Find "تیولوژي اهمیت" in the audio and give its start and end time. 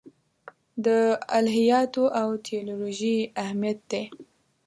2.47-3.79